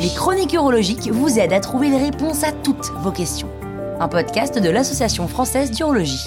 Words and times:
Les 0.00 0.08
chroniques 0.16 0.52
urologiques 0.52 1.08
vous 1.12 1.38
aident 1.38 1.52
à 1.52 1.60
trouver 1.60 1.90
les 1.90 1.98
réponses 1.98 2.42
à 2.42 2.50
toutes 2.50 2.90
vos 3.02 3.12
questions. 3.12 3.48
Un 4.00 4.08
podcast 4.08 4.58
de 4.58 4.68
l'Association 4.68 5.28
française 5.28 5.70
d'urologie. 5.70 6.26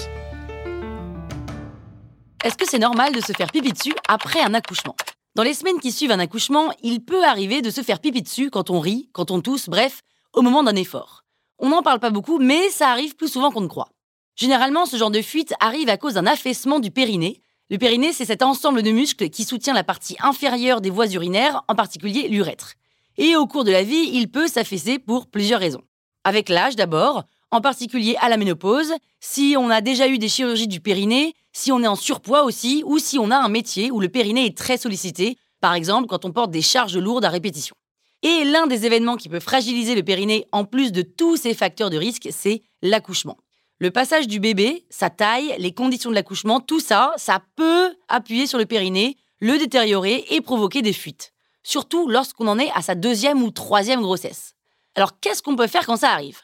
Est-ce 2.42 2.56
que 2.56 2.66
c'est 2.66 2.78
normal 2.78 3.14
de 3.14 3.20
se 3.20 3.32
faire 3.34 3.50
pipi 3.52 3.72
dessus 3.72 3.94
après 4.08 4.40
un 4.40 4.54
accouchement? 4.54 4.96
Dans 5.34 5.42
les 5.42 5.52
semaines 5.52 5.78
qui 5.78 5.92
suivent 5.92 6.12
un 6.12 6.20
accouchement, 6.20 6.72
il 6.82 7.04
peut 7.04 7.22
arriver 7.24 7.60
de 7.60 7.68
se 7.68 7.82
faire 7.82 8.00
pipi 8.00 8.22
dessus 8.22 8.48
quand 8.48 8.70
on 8.70 8.80
rit, 8.80 9.10
quand 9.12 9.30
on 9.30 9.42
tousse, 9.42 9.68
bref, 9.68 10.00
au 10.32 10.40
moment 10.40 10.62
d'un 10.62 10.76
effort. 10.76 11.24
On 11.58 11.68
n'en 11.68 11.82
parle 11.82 12.00
pas 12.00 12.08
beaucoup, 12.08 12.38
mais 12.38 12.70
ça 12.70 12.88
arrive 12.88 13.14
plus 13.14 13.28
souvent 13.28 13.50
qu'on 13.50 13.60
ne 13.60 13.66
croit. 13.66 13.90
Généralement, 14.36 14.86
ce 14.86 14.96
genre 14.96 15.10
de 15.10 15.20
fuite 15.20 15.52
arrive 15.60 15.90
à 15.90 15.98
cause 15.98 16.14
d'un 16.14 16.26
affaissement 16.26 16.80
du 16.80 16.90
périnée. 16.90 17.42
Le 17.70 17.78
périnée, 17.78 18.12
c'est 18.12 18.24
cet 18.24 18.42
ensemble 18.42 18.82
de 18.82 18.90
muscles 18.90 19.30
qui 19.30 19.44
soutient 19.44 19.74
la 19.74 19.84
partie 19.84 20.16
inférieure 20.18 20.80
des 20.80 20.90
voies 20.90 21.06
urinaires, 21.06 21.62
en 21.68 21.76
particulier 21.76 22.26
l'urètre. 22.26 22.74
Et 23.16 23.36
au 23.36 23.46
cours 23.46 23.62
de 23.62 23.70
la 23.70 23.84
vie, 23.84 24.10
il 24.12 24.28
peut 24.28 24.48
s'affaisser 24.48 24.98
pour 24.98 25.28
plusieurs 25.28 25.60
raisons. 25.60 25.84
Avec 26.24 26.48
l'âge 26.48 26.74
d'abord, 26.74 27.22
en 27.52 27.60
particulier 27.60 28.16
à 28.20 28.28
la 28.28 28.38
ménopause, 28.38 28.92
si 29.20 29.54
on 29.56 29.70
a 29.70 29.82
déjà 29.82 30.08
eu 30.08 30.18
des 30.18 30.28
chirurgies 30.28 30.66
du 30.66 30.80
périnée, 30.80 31.34
si 31.52 31.70
on 31.70 31.80
est 31.80 31.86
en 31.86 31.94
surpoids 31.94 32.42
aussi, 32.42 32.82
ou 32.86 32.98
si 32.98 33.20
on 33.20 33.30
a 33.30 33.36
un 33.36 33.48
métier 33.48 33.92
où 33.92 34.00
le 34.00 34.08
périnée 34.08 34.46
est 34.46 34.58
très 34.58 34.76
sollicité, 34.76 35.36
par 35.60 35.74
exemple 35.74 36.08
quand 36.08 36.24
on 36.24 36.32
porte 36.32 36.50
des 36.50 36.62
charges 36.62 36.98
lourdes 36.98 37.24
à 37.24 37.30
répétition. 37.30 37.76
Et 38.22 38.44
l'un 38.46 38.66
des 38.66 38.84
événements 38.84 39.16
qui 39.16 39.28
peut 39.28 39.38
fragiliser 39.38 39.94
le 39.94 40.02
périnée, 40.02 40.44
en 40.50 40.64
plus 40.64 40.90
de 40.90 41.02
tous 41.02 41.36
ces 41.36 41.54
facteurs 41.54 41.90
de 41.90 41.98
risque, 41.98 42.28
c'est 42.32 42.62
l'accouchement. 42.82 43.36
Le 43.82 43.90
passage 43.90 44.28
du 44.28 44.40
bébé, 44.40 44.84
sa 44.90 45.08
taille, 45.08 45.54
les 45.58 45.72
conditions 45.72 46.10
de 46.10 46.14
l'accouchement, 46.14 46.60
tout 46.60 46.80
ça, 46.80 47.14
ça 47.16 47.40
peut 47.56 47.96
appuyer 48.08 48.46
sur 48.46 48.58
le 48.58 48.66
périnée, 48.66 49.16
le 49.38 49.56
détériorer 49.56 50.26
et 50.28 50.42
provoquer 50.42 50.82
des 50.82 50.92
fuites. 50.92 51.32
Surtout 51.62 52.06
lorsqu'on 52.06 52.46
en 52.46 52.58
est 52.58 52.70
à 52.74 52.82
sa 52.82 52.94
deuxième 52.94 53.42
ou 53.42 53.50
troisième 53.50 54.02
grossesse. 54.02 54.54
Alors 54.96 55.18
qu'est-ce 55.18 55.42
qu'on 55.42 55.56
peut 55.56 55.66
faire 55.66 55.86
quand 55.86 55.96
ça 55.96 56.10
arrive? 56.10 56.40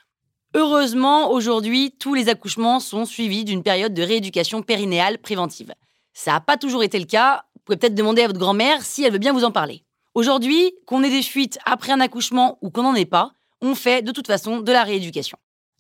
Heureusement, 0.55 1.31
aujourd'hui, 1.31 1.91
tous 2.01 2.15
les 2.15 2.31
accouchements 2.31 2.81
sont 2.81 3.05
suivis 3.05 3.45
d'une 3.45 3.63
période 3.63 3.93
de 3.93 4.03
rééducation 4.03 4.63
périnéale 4.63 5.19
préventive. 5.19 5.75
Ça 6.15 6.33
n'a 6.33 6.41
pas 6.41 6.57
toujours 6.57 6.85
été 6.85 6.99
le 6.99 7.05
cas. 7.05 7.45
Vous 7.55 7.61
pouvez 7.67 7.77
peut-être 7.77 7.95
demander 7.95 8.23
à 8.23 8.29
votre 8.29 8.41
grand-mère 8.41 8.83
si 8.83 9.05
elle 9.05 9.13
veut 9.13 9.19
bien 9.19 9.35
vous 9.35 9.45
en 9.45 9.53
parler. 9.53 9.85
Aujourd'hui, 10.15 10.73
qu'on 10.87 11.03
ait 11.03 11.11
des 11.11 11.23
fuites 11.23 11.59
après 11.67 11.93
un 11.93 12.01
accouchement 12.01 12.57
ou 12.63 12.71
qu'on 12.71 12.85
n'en 12.85 12.95
ait 12.95 13.05
pas, 13.05 13.33
on 13.61 13.75
fait 13.75 14.01
de 14.01 14.13
toute 14.13 14.27
façon 14.27 14.61
de 14.61 14.73
la 14.73 14.85
rééducation. 14.85 15.37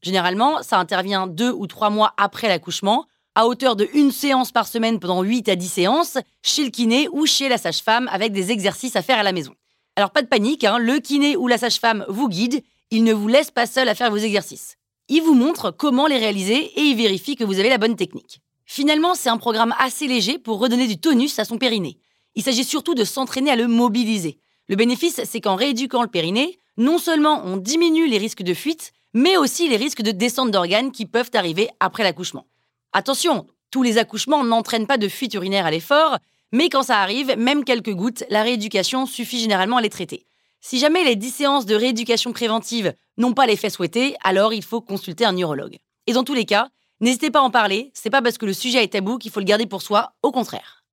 Généralement, 0.07 0.63
ça 0.63 0.79
intervient 0.79 1.27
deux 1.27 1.51
ou 1.51 1.67
trois 1.67 1.91
mois 1.91 2.15
après 2.17 2.47
l'accouchement, 2.47 3.07
à 3.35 3.49
hauteur 3.49 3.75
de 3.75 3.89
une 3.93 4.13
séance 4.13 4.53
par 4.53 4.69
semaine 4.69 5.01
pendant 5.01 5.23
8 5.23 5.49
à 5.49 5.57
10 5.57 5.69
séances, 5.69 6.19
chez 6.45 6.63
le 6.63 6.71
kiné 6.71 7.09
ou 7.11 7.27
chez 7.27 7.49
la 7.49 7.59
sage-femme 7.59 8.09
avec 8.13 8.31
des 8.31 8.53
exercices 8.53 8.95
à 8.95 9.03
faire 9.03 9.19
à 9.19 9.25
la 9.25 9.33
maison. 9.33 9.53
Alors 9.97 10.13
pas 10.13 10.23
de 10.23 10.29
panique, 10.29 10.63
hein, 10.63 10.79
le 10.79 11.01
kiné 11.01 11.37
ou 11.37 11.49
la 11.49 11.59
sage-femme 11.59 12.05
vous 12.09 12.29
guide, 12.29 12.63
il 12.93 13.03
ne 13.03 13.13
vous 13.13 13.27
laisse 13.27 13.51
pas 13.51 13.67
seul 13.67 13.89
à 13.89 13.97
faire 13.97 14.13
vos 14.13 14.17
exercices. 14.17 14.77
Il 15.09 15.23
vous 15.23 15.35
montre 15.35 15.73
comment 15.73 16.07
les 16.07 16.19
réaliser 16.19 16.55
et 16.79 16.83
il 16.83 16.97
vérifie 16.97 17.35
que 17.35 17.43
vous 17.43 17.59
avez 17.59 17.69
la 17.69 17.79
bonne 17.79 17.97
technique. 17.97 18.41
Finalement, 18.65 19.17
c'est 19.17 19.29
un 19.29 19.39
programme 19.39 19.75
assez 19.77 20.07
léger 20.07 20.39
pour 20.39 20.61
redonner 20.61 20.87
du 20.87 21.01
tonus 21.01 21.37
à 21.41 21.45
son 21.45 21.59
périnée. 21.59 21.99
Il 22.37 22.45
s'agit 22.45 22.63
surtout 22.63 22.95
de 22.95 23.03
s'entraîner 23.03 23.51
à 23.51 23.57
le 23.57 23.67
mobiliser. 23.67 24.39
Le 24.69 24.77
bénéfice, 24.77 25.21
c'est 25.25 25.41
qu'en 25.41 25.57
rééduquant 25.57 26.03
le 26.03 26.09
périnée, 26.09 26.61
non 26.77 26.99
seulement 26.99 27.43
on 27.45 27.57
diminue 27.57 28.07
les 28.07 28.19
risques 28.19 28.45
de 28.45 28.55
fuite, 28.55 28.93
mais 29.17 29.39
aussi 29.39 29.67
les 29.67 29.79
risques 29.79 30.03
de 30.03 30.11
descente 30.11 30.51
d'organes 30.51 30.93
qui 30.93 31.07
peuvent 31.07 31.31
arriver 31.33 31.71
après 31.81 32.03
l'accouchement. 32.03 32.45
Attention, 32.93 33.47
tous 33.71 33.83
les 33.83 33.97
accouchements 33.97 34.45
n'entraînent 34.45 34.87
pas 34.87 34.99
de 34.99 35.09
fuite 35.09 35.33
urinaire 35.33 35.65
à 35.65 35.71
l'effort, 35.71 36.19
mais 36.53 36.69
quand 36.69 36.83
ça 36.83 36.99
arrive, 36.99 37.35
même 37.39 37.65
quelques 37.65 37.95
gouttes, 37.95 38.25
la 38.29 38.43
rééducation 38.43 39.07
suffit 39.07 39.41
généralement 39.41 39.79
à 39.79 39.81
les 39.81 39.89
traiter. 39.89 40.27
Si 40.61 40.79
jamais 40.79 41.03
les 41.03 41.17
10 41.17 41.31
séances 41.31 41.65
de 41.65 41.75
rééducation 41.75 42.35
préventive 42.35 42.93
n'ont 43.17 43.33
pas 43.33 43.47
l'effet 43.47 43.71
souhaité, 43.71 44.17
alors 44.23 44.53
il 44.53 44.63
faut 44.63 44.83
consulter 44.83 45.25
un 45.25 45.35
urologue. 45.35 45.79
Et 46.07 46.13
dans 46.13 46.23
tous 46.23 46.35
les 46.35 46.45
cas, 46.45 46.69
n'hésitez 47.01 47.31
pas 47.31 47.41
à 47.41 47.43
en 47.43 47.51
parler, 47.51 47.93
c'est 47.95 48.11
pas 48.11 48.21
parce 48.21 48.37
que 48.37 48.45
le 48.45 48.53
sujet 48.53 48.85
est 48.85 48.93
tabou 48.93 49.17
qu'il 49.17 49.31
faut 49.31 49.41
le 49.41 49.47
garder 49.47 49.65
pour 49.65 49.81
soi, 49.81 50.13
au 50.23 50.31
contraire. 50.31 50.85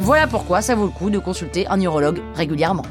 Voilà 0.00 0.26
pourquoi 0.26 0.60
ça 0.60 0.74
vaut 0.74 0.86
le 0.86 0.90
coup 0.90 1.08
de 1.08 1.20
consulter 1.20 1.68
un 1.68 1.80
urologue 1.80 2.20
régulièrement. 2.34 2.84